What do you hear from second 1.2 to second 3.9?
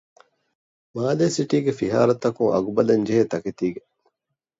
ސިޓީގެ ފިހާރަތަކުން އަގުބަލަންޖެހޭ ތަކެތީގެ